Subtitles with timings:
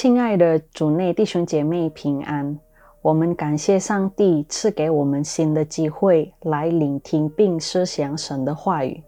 [0.00, 2.56] 亲爱的主内弟兄姐妹平安，
[3.02, 9.02] 我们感谢上帝赐给我们新的机会来聆听并思想神的话语。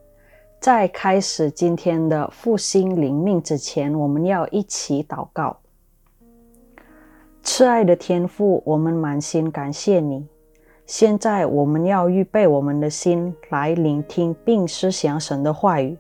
[0.58, 5.56] 在开始今天的复兴灵命之前，我们要一起祷告。
[7.44, 10.26] 慈爱的天父，我们满心感谢你。
[10.86, 15.96] 现在我们要预备我们的心来聆听并思想神的话语，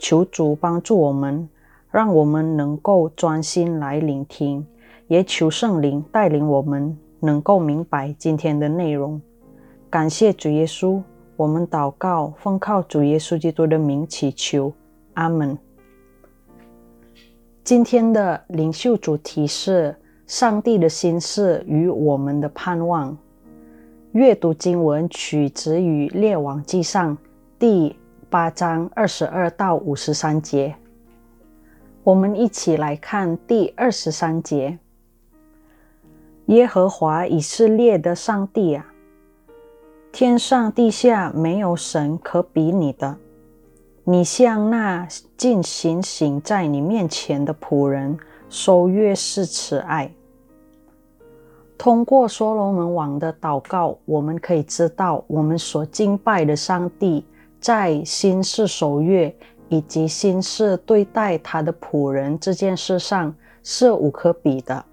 [0.00, 1.48] 求主帮助我们，
[1.92, 4.66] 让我们能够专心来聆听，
[5.08, 9.20] 也求圣灵带领我们能够明白今天的内容。
[9.90, 11.02] 感谢主耶稣，
[11.36, 14.72] 我们祷告奉靠主耶稣基督的名祈求，
[15.12, 15.56] 阿门。
[17.62, 19.94] 今天的领袖主题是
[20.26, 23.14] 上帝的心事与我们的盼望。
[24.12, 27.14] 阅读经文取自于《列王记上》
[27.58, 27.94] 第
[28.30, 30.74] 八章二十二到五十三节。
[32.04, 34.76] 我们一起来看第二十三节：
[36.46, 38.84] 耶和华以色列的上帝啊，
[40.10, 43.16] 天上地下没有神可比你的。
[44.02, 50.12] 你向那尽行行在你面前的仆人收越是慈爱。
[51.78, 57.24] 通过所罗门王的祷告，我们可以知道，我们所敬拜的上帝
[57.60, 59.32] 在心事守约
[59.72, 64.84] 以及心事对待他的仆人这件事上是无可比的。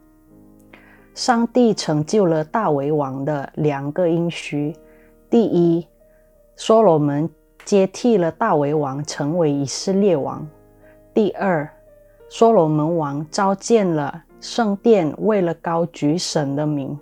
[1.13, 4.73] 上帝成就了大卫王的两个应许：
[5.30, 5.86] 第一，
[6.55, 7.30] 所罗门
[7.66, 10.47] 接替了大卫王成为以色列王；
[11.14, 11.69] 第二，
[12.30, 14.23] 所罗门王召见了。
[14.39, 16.97] 圣殿为了高举神的名，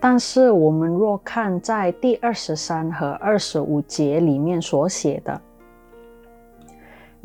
[0.00, 5.40] 但是我们若看在第二十三和二十五节里面所写的，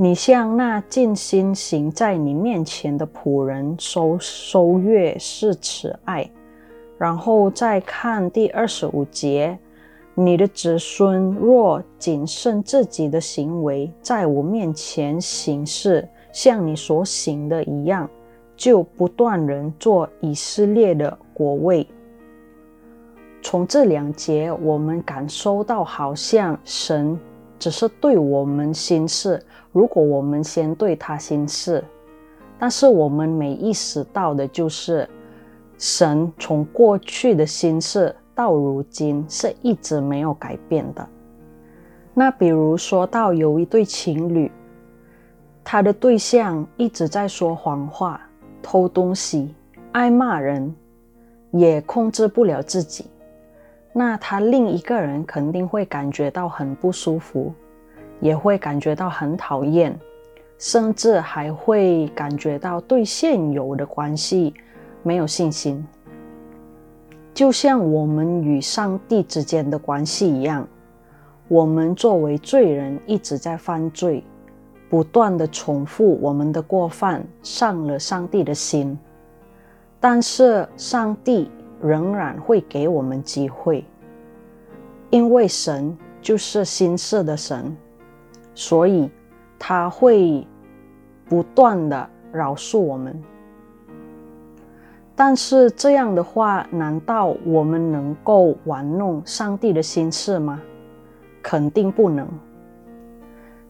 [0.04, 6.28] 你向那尽心行在你面前的仆人收收月是慈爱，
[6.98, 9.56] 然后再看第二十五节，
[10.16, 18.10] 你的子孙若谨慎自己的行为，在我面前行事，像你所行的一样。
[18.56, 21.86] 就不断人做以色列的国位。
[23.44, 27.20] 从这两节，我们感受到好像神
[27.62, 29.40] 只是对我们心事，
[29.72, 31.84] 如果我们先对他心事，
[32.58, 35.08] 但是我们没意识到的就是，
[35.78, 41.08] 神从过去的心事到如今是一直没有改变的。
[42.16, 44.52] 那比如说到有一对情侣，
[45.64, 48.20] 他的对象一直在说谎话。
[48.64, 49.54] 偷东西，
[49.92, 50.76] 爱骂人，
[51.52, 53.06] 也控制不了自己，
[53.94, 57.54] 那他另一个人肯定会感觉到很不舒服，
[58.20, 59.98] 也会感觉到很讨厌，
[60.58, 64.54] 甚至还会感觉到对现有的关系
[65.04, 65.86] 没有信心。
[67.34, 70.68] 就像我们与上帝之间的关系一样，
[71.48, 74.24] 我们作为罪人一直在犯罪。
[74.90, 79.00] 不断的重复我们的过犯，伤了上帝的心。
[80.02, 81.50] 但是上帝
[81.82, 83.84] 仍然会给我们机会，
[85.10, 87.76] 因为神就是心事的神，
[88.54, 89.10] 所以
[89.58, 90.46] 他会
[91.28, 93.22] 不断的饶恕我们。
[95.16, 100.62] 但是这样的话，难道我们能够玩弄上帝的心事吗？
[101.44, 102.28] 肯定不能。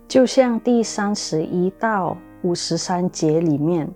[0.08, 3.90] 就像第三十一到五十三节里面，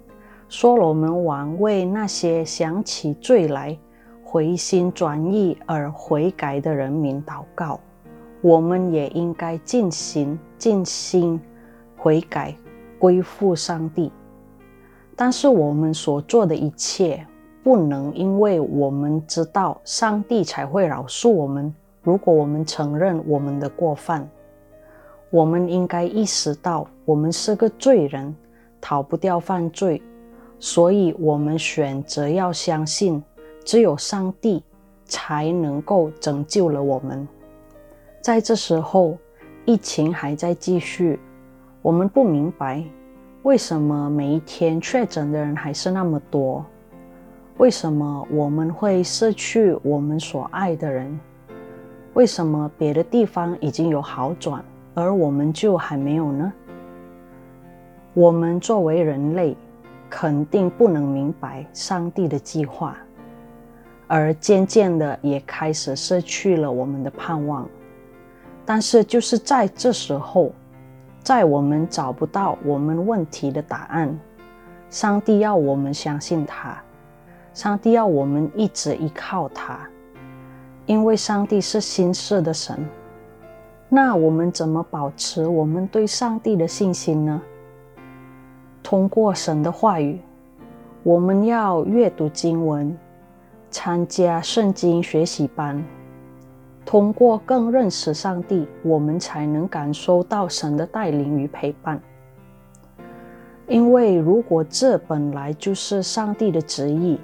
[0.48, 3.78] 所罗门王为那些想起罪来、
[4.36, 7.80] 回心转意而悔改的人民祷告，
[8.42, 11.40] 我们也应该尽心尽心
[11.96, 12.54] 悔改，
[13.00, 14.12] 归附上帝。
[15.16, 17.26] 但是我们所做的一切，
[17.64, 21.74] 不能因为我们知道上帝才会饶恕我们。
[22.04, 24.30] 如果我们承认我们的过犯，
[25.30, 28.36] 我们应该意识到，我们是个罪人，
[28.82, 30.04] 逃不掉犯罪，
[30.60, 33.24] 所以我们选择要相信，
[33.66, 34.64] 只有上帝
[35.04, 37.28] 才能够拯救了我们。
[38.22, 39.18] 在这时候，
[39.66, 41.20] 疫情还在继续，
[41.82, 42.84] 我们不明白
[43.42, 46.64] 为什么每一天确诊的人还是那么多，
[47.58, 51.20] 为什么我们会失去我们所爱的人，
[52.14, 54.64] 为什么别的地方已经有好转？
[54.94, 56.54] 而我们就还没有呢。
[58.14, 59.58] 我们作为人类，
[60.10, 62.98] 肯定不能明白上帝的计划，
[64.08, 67.68] 而渐渐的也开始失去了我们的盼望。
[68.66, 70.52] 但是就是在这时候，
[71.22, 74.20] 在我们找不到我们问题的答案，
[74.90, 76.82] 上帝要我们相信他，
[77.54, 79.80] 上帝要我们一直依靠他，
[80.86, 82.84] 因为上帝是心事的神。
[83.88, 87.42] 那我们怎么保持我们对上帝的信心呢？
[88.82, 90.20] 通过神的话语，
[91.04, 92.98] 我们要阅读经文，
[93.76, 95.84] 参加圣经学习班。
[96.86, 102.02] 通过更认识上帝，我们才能感受到神的带领与陪伴。
[103.68, 107.20] 因为如果这本来就是上帝的旨意，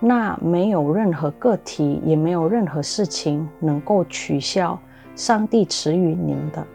[0.00, 4.76] 那没有任何个体，也没有任何事情能够取消
[5.14, 6.66] 上帝赐予您的。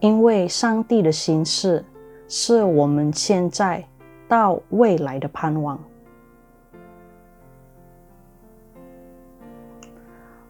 [0.00, 1.82] 因为上帝的心事
[2.28, 3.82] 是我们现在
[4.28, 5.82] 到未来的盼望。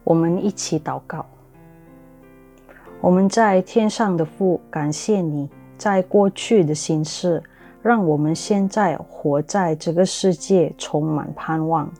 [0.04, 1.24] 我们一起祷告。
[3.00, 7.42] 我们在天上的父，感谢你在过去的心事，
[7.82, 11.90] 让我们现在活在这个世界充满盼望。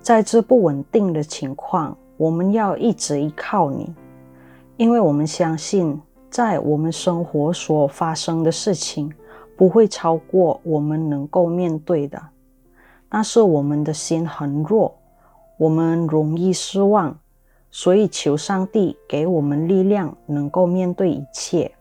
[0.00, 3.92] 在这不稳定的情况，我们要一直依靠你，
[4.76, 6.00] 因为我们相信，
[6.30, 9.12] 在我们生活所发生的事情
[9.56, 12.22] 不会超过我们能够面对的。
[13.08, 14.94] 但是我们的心很弱。
[15.56, 17.18] 我们容易失望，
[17.70, 21.72] 所以求上帝给我们力量，能够面对一切。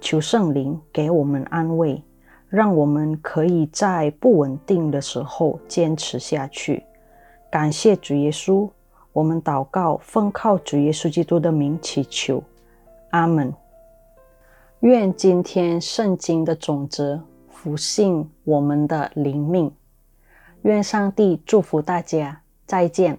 [0.00, 2.02] 求圣灵给我们安慰，
[2.48, 6.82] 让我们可以在不稳定的时候坚持下去。
[7.50, 8.68] 感谢主耶稣，
[9.12, 12.42] 我们祷告，奉靠主耶稣基督的名祈求，
[13.10, 13.52] 阿门。
[14.80, 19.70] 愿今天圣经的种子福信我们的灵命。
[20.62, 22.39] 愿上帝祝福大家。
[22.70, 23.18] 再见。